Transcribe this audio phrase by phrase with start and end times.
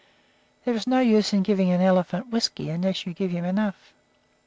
[0.65, 3.93] There is no use giving an elephant whisky unless you give him enough.